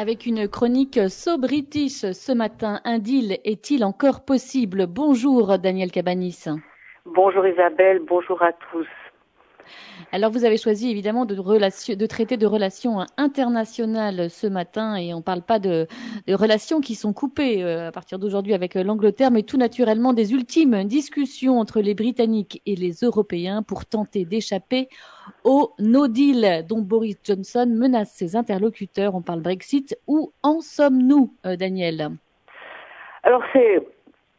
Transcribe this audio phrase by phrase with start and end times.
[0.00, 4.86] Avec une chronique So ce matin, un deal est-il encore possible?
[4.86, 6.46] Bonjour Daniel Cabanis.
[7.04, 8.86] Bonjour Isabelle, bonjour à tous.
[10.12, 15.22] Alors vous avez choisi évidemment de, traiter de relations internationales ce matin et on ne
[15.22, 15.86] parle pas de,
[16.28, 20.32] relations qui sont coupées euh, à partir d'aujourd'hui avec euh, l'Angleterre, mais tout naturellement des
[20.32, 24.88] ultimes discussions entre les Britanniques et les Européens pour tenter d'échapper
[25.44, 29.14] au no deal dont Boris Johnson menace ses interlocuteurs.
[29.14, 29.96] On parle Brexit.
[30.06, 32.10] Où en sommes-nous, euh, Daniel?
[33.22, 33.80] Alors c'est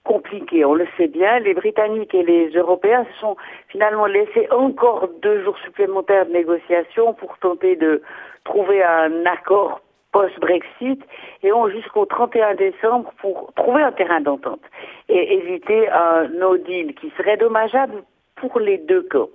[0.04, 1.40] compliqué, on le sait bien.
[1.40, 3.36] Les Britanniques et les Européens se sont
[3.68, 8.02] finalement laissés encore deux jours supplémentaires de négociations pour tenter de
[8.44, 11.02] trouver un accord post-Brexit
[11.44, 14.62] et ont jusqu'au 31 décembre pour trouver un terrain d'entente
[15.08, 18.04] et éviter un no deal qui serait dommageable
[18.36, 19.27] pour les deux cas.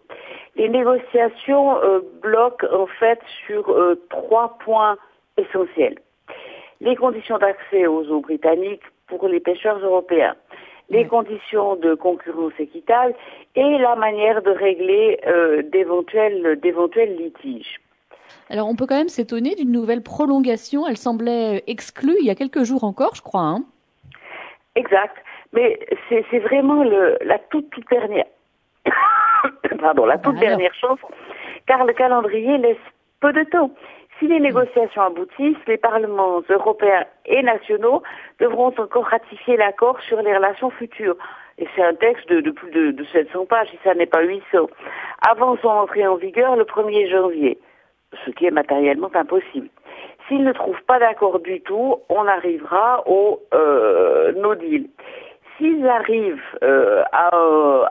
[0.57, 4.97] Les négociations euh, bloquent en fait sur euh, trois points
[5.37, 5.99] essentiels.
[6.81, 10.35] Les conditions d'accès aux eaux britanniques pour les pêcheurs européens,
[10.89, 13.15] les conditions de concurrence équitable
[13.55, 17.81] et la manière de régler euh, d'éventuels litiges.
[18.49, 20.87] Alors on peut quand même s'étonner d'une nouvelle prolongation.
[20.87, 23.43] Elle semblait exclue il y a quelques jours encore, je crois.
[23.43, 23.65] Hein.
[24.75, 25.17] exact.
[25.53, 25.79] Mais
[26.09, 28.27] c'est vraiment le, la toute, toute dernière,
[29.81, 30.99] pardon, la toute dernière chance,
[31.67, 32.77] car le calendrier laisse
[33.21, 33.71] peu de temps.
[34.19, 38.03] Si les négociations aboutissent, les parlements européens et nationaux
[38.41, 41.17] devront encore ratifier l'accord sur les relations futures.
[41.59, 44.69] Et c'est un texte de, plus de, de, 700 pages, si ça n'est pas 800,
[45.29, 47.59] avant son entrée en vigueur le 1er janvier,
[48.25, 49.69] ce qui est matériellement impossible.
[50.29, 54.89] S'ils ne trouvent pas d'accord du tout, on arrivera au euh, no deal.
[55.57, 57.29] S'ils arrivent euh, à,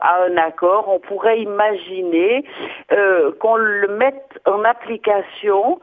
[0.00, 2.44] à, un accord, on pourrait imaginer
[2.92, 5.80] euh, qu'on le mette en application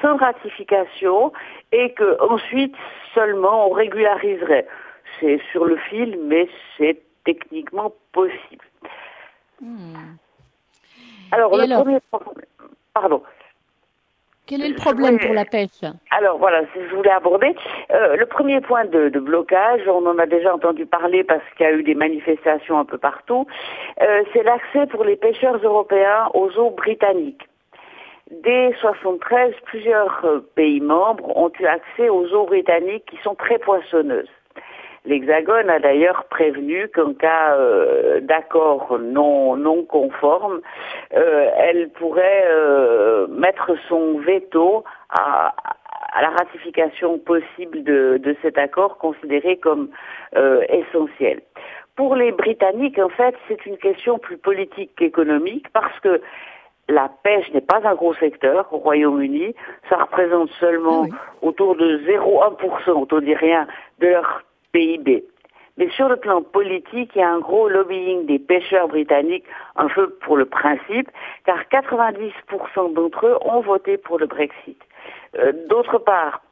[0.00, 1.32] sans ratification
[1.72, 2.74] et que ensuite
[3.14, 4.66] seulement on régulariserait.
[5.18, 8.64] C'est sur le fil, mais c'est techniquement possible.
[9.60, 10.16] Hmm.
[11.32, 11.98] Alors, le premier
[12.94, 13.22] pardon.
[14.50, 15.84] Quel est le problème pour la pêche?
[16.10, 17.54] Alors voilà, je voulais aborder.
[17.92, 21.68] Euh, le premier point de, blocage, on en a déjà entendu parler parce qu'il y
[21.68, 23.46] a eu des manifestations un peu partout,
[24.00, 27.48] euh, c'est l'accès pour les pêcheurs européens aux eaux britanniques.
[28.30, 33.58] Dès 73, plusieurs euh, pays membres ont eu accès aux eaux britanniques qui sont très
[33.58, 34.30] poissonneuses.
[35.04, 40.60] L'Hexagone a d'ailleurs prévenu qu'en cas euh, d'accord non, non conforme,
[41.16, 42.46] euh, elle pourrait
[43.30, 45.52] mettre son veto à,
[46.20, 49.88] la ratification possible de, de, cet accord considéré comme
[50.68, 51.40] essentiel.
[51.96, 56.20] Pour les Britanniques, en fait, c'est une question plus politique qu'économique parce que
[56.90, 59.54] la pêche n'est pas un gros secteur au Royaume-Uni.
[59.88, 63.66] Ça représente seulement ah autour de 0,1%, autant dire rien,
[64.00, 64.42] de leur
[64.72, 65.24] PIB.
[65.76, 69.44] Mais sur le plan politique, il y a un gros lobbying des pêcheurs britanniques,
[69.76, 71.08] un peu pour le principe,
[71.46, 74.78] car 90% d'entre eux ont voté pour le Brexit.
[75.38, 76.42] Euh, d'autre part,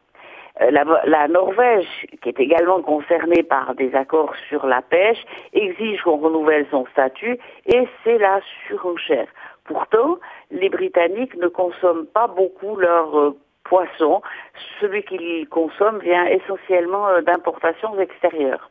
[0.62, 5.22] euh, la, la, Norvège, qui est également concernée par des accords sur la pêche,
[5.52, 9.28] exige qu'on renouvelle son statut et c'est la surenchère.
[9.68, 10.18] Pourtant,
[10.50, 14.22] les Britanniques ne consomment pas beaucoup leur euh, poisson.
[14.80, 18.70] Celui qu'ils consomment vient essentiellement euh, d'importations extérieures.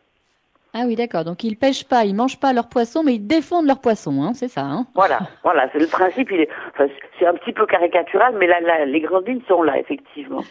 [0.74, 1.24] Ah oui, d'accord.
[1.24, 4.34] Donc ils pêchent pas, ils mangent pas leur poisson, mais ils défendent leur poisson, hein,
[4.34, 4.62] c'est ça.
[4.62, 6.30] Hein voilà, voilà, c'est le principe.
[7.20, 10.42] c'est un petit peu caricatural, mais là, les grandes lignes sont là, effectivement.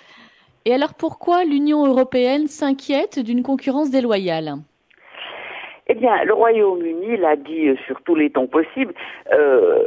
[0.64, 4.54] Et alors pourquoi l'Union européenne s'inquiète d'une concurrence déloyale?
[5.88, 8.92] Eh bien, le Royaume-Uni l'a dit euh, sur tous les tons possibles.
[9.32, 9.86] Euh,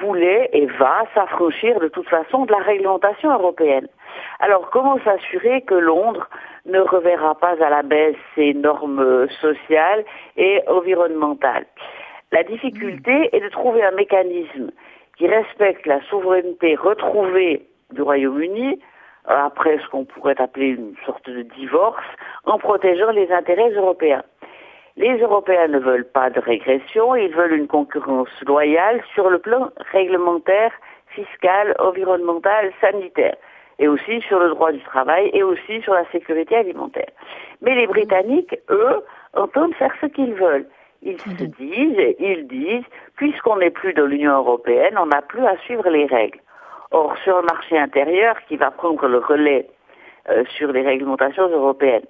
[0.00, 3.88] voulait et va s'affranchir de toute façon de la réglementation européenne.
[4.40, 6.28] Alors comment s'assurer que Londres
[6.66, 10.04] ne reverra pas à la baisse ses normes sociales
[10.36, 11.66] et environnementales?
[12.32, 14.70] La difficulté est de trouver un mécanisme
[15.16, 18.80] qui respecte la souveraineté retrouvée du Royaume-Uni,
[19.26, 22.04] après ce qu'on pourrait appeler une sorte de divorce,
[22.44, 24.22] en protégeant les intérêts européens.
[24.96, 29.70] Les Européens ne veulent pas de régression, ils veulent une concurrence loyale sur le plan
[29.92, 30.72] réglementaire,
[31.08, 33.36] fiscal, environnemental, sanitaire,
[33.78, 37.10] et aussi sur le droit du travail et aussi sur la sécurité alimentaire.
[37.60, 39.04] Mais les Britanniques, eux,
[39.34, 40.66] entendent faire ce qu'ils veulent.
[41.02, 45.58] Ils se disent, ils disent, puisqu'on n'est plus dans l'Union européenne, on n'a plus à
[45.58, 46.40] suivre les règles.
[46.90, 49.68] Or, sur le marché intérieur, qui va prendre le relais
[50.30, 52.06] euh, sur les réglementations européennes,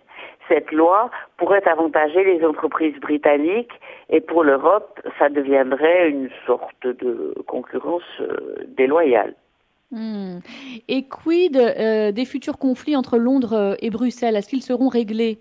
[0.48, 3.72] cette loi pourrait avantager les entreprises britanniques
[4.10, 9.34] et pour l'Europe, ça deviendrait une sorte de concurrence euh, déloyale.
[9.92, 10.38] Hmm.
[10.88, 14.34] Et quid des futurs conflits entre Londres et Bruxelles?
[14.34, 15.38] Est-ce qu'ils seront réglés?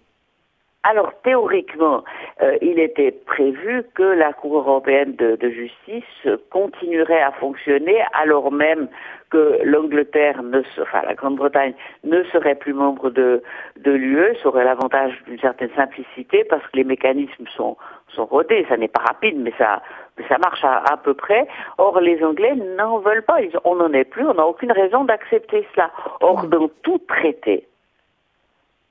[0.86, 2.04] Alors théoriquement,
[2.42, 8.88] euh, il était prévu que la Cour européenne de, justice continuerait à fonctionner alors même
[9.32, 10.42] que l'Angleterre,
[10.82, 11.74] enfin la Grande-Bretagne,
[12.04, 13.42] ne serait plus membre de,
[13.78, 17.78] de l'UE, ça aurait l'avantage d'une certaine simplicité parce que les mécanismes sont,
[18.10, 18.66] sont rodés.
[18.70, 19.82] Ça n'est pas rapide, mais ça,
[20.30, 21.48] ça marche à, à, peu près.
[21.80, 23.42] Or, les Anglais n'en veulent pas.
[23.42, 24.26] Ils, on n'en est plus.
[24.28, 25.90] On n'a aucune raison d'accepter cela.
[26.22, 27.68] Or, dans tout traité,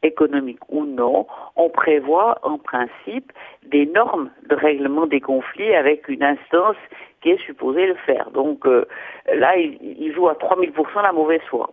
[0.04, 3.32] économique ou non, on prévoit en principe
[3.66, 6.76] des normes de règlement des conflits avec une instance
[7.20, 8.30] qui est supposée le faire.
[8.30, 8.84] Donc euh,
[9.34, 11.70] là, il, joue à 3000% la mauvaise foi.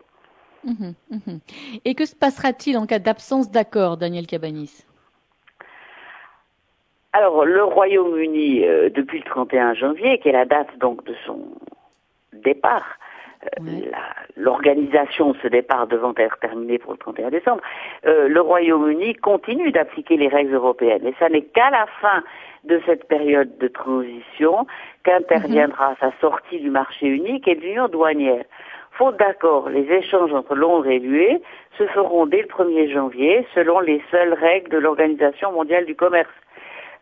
[0.63, 1.37] Mmh mmh
[1.85, 4.85] Et que se passera-t-il en cas d'absence d'accord, Daniel Cabanis?
[7.13, 11.39] Alors, le Royaume-Uni, euh, depuis le 31 janvier, qui est la date donc de son
[12.31, 12.85] départ,
[14.37, 17.61] l'organisation de ce départ devant être terminée pour le 31 décembre,
[18.05, 21.05] euh, le Royaume-Uni continue d'appliquer les règles européennes.
[21.05, 22.23] Et ça n'est qu'à la fin
[22.63, 24.67] de cette période de transition
[25.03, 25.95] qu'interviendra mhm.
[25.99, 28.45] sa sortie du marché unique et de l'union douanière.
[28.91, 31.39] Faute d'accord, les échanges entre Londres et l'UE
[31.77, 36.29] se feront dès le 1er janvier selon les seules règles de l'Organisation mondiale du commerce.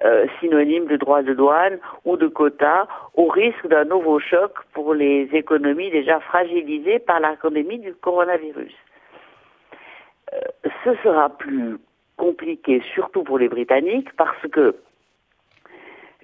[0.05, 4.93] Euh, synonyme de droits de douane ou de quotas au risque d'un nouveau choc pour
[4.93, 8.73] les économies déjà fragilisées par la pandémie du coronavirus.
[10.33, 10.39] Euh,
[10.85, 11.77] ce sera plus
[12.15, 14.73] compliqué surtout pour les Britanniques parce que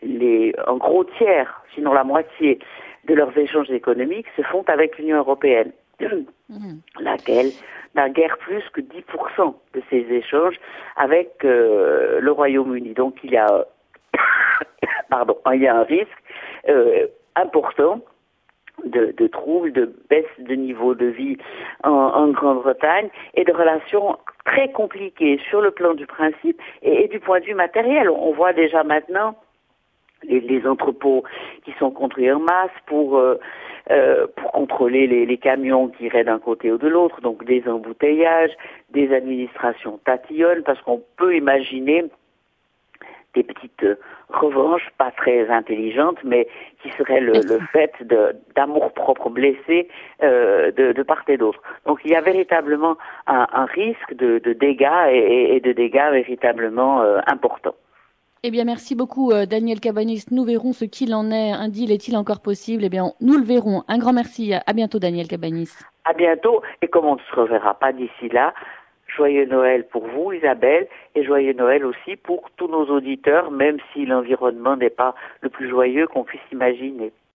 [0.01, 2.59] les, un gros tiers, sinon la moitié,
[3.03, 5.73] de leurs échanges économiques se font avec l'Union européenne.
[6.99, 7.51] laquelle
[7.95, 10.59] n'a guère plus que 10% de ces échanges
[10.95, 12.93] avec euh, le Royaume-Uni.
[12.93, 13.65] Donc il y a,
[15.09, 16.09] pardon, il y a un risque
[16.67, 18.01] euh, important
[18.83, 21.37] de, troubles, de baisse de niveau de vie
[21.83, 27.39] en, Grande-Bretagne et de relations très compliquées sur le plan du principe et, du point
[27.39, 28.09] de vue matériel.
[28.09, 29.35] On voit déjà maintenant
[30.27, 31.23] les, entrepôts
[31.63, 33.35] qui sont construits en masse pour euh,
[33.91, 38.51] euh, pour contrôler les, camions qui iraient d'un côté ou de l'autre, donc des embouteillages,
[38.89, 42.05] des administrations tatillonnes, parce qu'on peut imaginer
[43.35, 43.85] des petites
[44.29, 46.47] revanches pas très intelligentes, mais
[46.81, 47.33] qui seraient le,
[47.73, 47.91] fait
[48.55, 49.87] d'amour propre blessé
[50.23, 51.61] euh, de, part et d'autre.
[51.85, 57.75] Donc il y a véritablement un, risque de, dégâts et, de dégâts véritablement importants.
[58.47, 60.25] Eh bien, merci beaucoup, euh, Daniel Cabanis.
[60.29, 61.51] Nous verrons ce qu'il en est.
[61.51, 62.83] Un deal est-il encore possible?
[62.83, 63.81] Eh bien, nous le verrons.
[63.87, 64.53] Un grand merci.
[64.53, 65.71] À bientôt, Daniel Cabanis.
[66.03, 66.61] À bientôt.
[66.83, 68.53] Et comme on ne se reverra pas d'ici là,
[69.07, 74.05] joyeux Noël pour vous, Isabelle, et joyeux Noël aussi pour tous nos auditeurs, même si
[74.05, 77.11] l'environnement n'est pas le plus joyeux qu'on puisse imaginer.